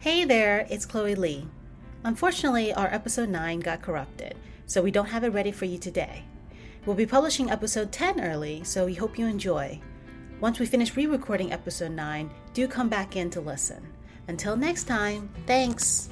[0.00, 1.46] Hey there, it's Chloe Lee.
[2.04, 4.34] Unfortunately, our episode 9 got corrupted,
[4.64, 6.24] so we don't have it ready for you today.
[6.86, 9.78] We'll be publishing episode 10 early, so we hope you enjoy.
[10.40, 13.86] Once we finish re recording episode 9, do come back in to listen.
[14.26, 16.08] Until next time, thanks!